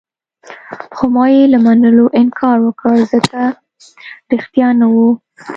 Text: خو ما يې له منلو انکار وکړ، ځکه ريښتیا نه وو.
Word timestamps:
خو 0.95 1.05
ما 1.15 1.25
يې 1.33 1.43
له 1.53 1.59
منلو 1.65 2.05
انکار 2.21 2.57
وکړ، 2.63 2.93
ځکه 3.13 3.39
ريښتیا 4.31 4.67
نه 4.79 4.87
وو. 4.93 5.09